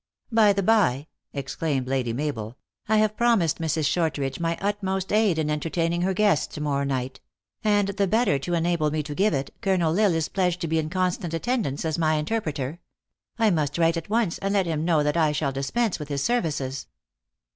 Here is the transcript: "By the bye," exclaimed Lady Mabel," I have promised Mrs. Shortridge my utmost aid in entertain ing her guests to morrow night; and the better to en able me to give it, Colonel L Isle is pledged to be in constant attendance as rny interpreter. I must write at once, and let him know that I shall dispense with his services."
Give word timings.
"By 0.41 0.51
the 0.51 0.63
bye," 0.63 1.05
exclaimed 1.31 1.87
Lady 1.87 2.11
Mabel," 2.11 2.57
I 2.89 2.97
have 2.97 3.15
promised 3.15 3.59
Mrs. 3.61 3.85
Shortridge 3.85 4.39
my 4.39 4.57
utmost 4.59 5.13
aid 5.13 5.37
in 5.37 5.51
entertain 5.51 5.93
ing 5.93 6.01
her 6.01 6.15
guests 6.15 6.47
to 6.55 6.59
morrow 6.59 6.83
night; 6.85 7.19
and 7.63 7.89
the 7.89 8.07
better 8.07 8.39
to 8.39 8.55
en 8.55 8.65
able 8.65 8.89
me 8.89 9.03
to 9.03 9.13
give 9.13 9.35
it, 9.35 9.53
Colonel 9.61 9.95
L 9.99 10.03
Isle 10.07 10.15
is 10.15 10.27
pledged 10.27 10.59
to 10.61 10.67
be 10.67 10.79
in 10.79 10.89
constant 10.89 11.35
attendance 11.35 11.85
as 11.85 11.99
rny 11.99 12.17
interpreter. 12.17 12.79
I 13.37 13.51
must 13.51 13.77
write 13.77 13.95
at 13.95 14.09
once, 14.09 14.39
and 14.39 14.55
let 14.55 14.65
him 14.65 14.85
know 14.85 15.03
that 15.03 15.17
I 15.17 15.33
shall 15.33 15.51
dispense 15.51 15.99
with 15.99 16.07
his 16.07 16.23
services." 16.23 16.87